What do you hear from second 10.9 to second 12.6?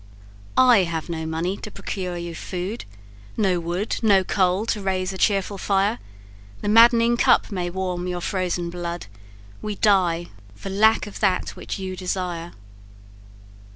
of that which you desire!'